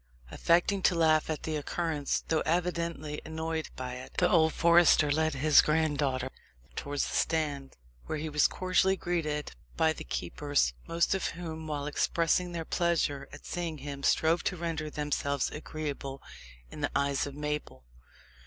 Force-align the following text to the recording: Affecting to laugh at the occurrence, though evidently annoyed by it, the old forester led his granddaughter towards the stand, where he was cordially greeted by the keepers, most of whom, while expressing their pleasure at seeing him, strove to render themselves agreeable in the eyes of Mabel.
Affecting 0.31 0.81
to 0.81 0.95
laugh 0.95 1.29
at 1.29 1.43
the 1.43 1.55
occurrence, 1.55 2.23
though 2.27 2.41
evidently 2.43 3.21
annoyed 3.23 3.69
by 3.75 3.93
it, 3.97 4.15
the 4.17 4.27
old 4.27 4.51
forester 4.51 5.11
led 5.11 5.35
his 5.35 5.61
granddaughter 5.61 6.31
towards 6.75 7.07
the 7.07 7.13
stand, 7.15 7.77
where 8.07 8.17
he 8.17 8.27
was 8.27 8.47
cordially 8.47 8.95
greeted 8.97 9.51
by 9.77 9.93
the 9.93 10.03
keepers, 10.03 10.73
most 10.87 11.13
of 11.13 11.27
whom, 11.37 11.67
while 11.67 11.85
expressing 11.85 12.51
their 12.51 12.65
pleasure 12.65 13.29
at 13.31 13.45
seeing 13.45 13.77
him, 13.77 14.01
strove 14.01 14.41
to 14.45 14.57
render 14.57 14.89
themselves 14.89 15.51
agreeable 15.51 16.19
in 16.71 16.81
the 16.81 16.89
eyes 16.95 17.27
of 17.27 17.35
Mabel. 17.35 17.85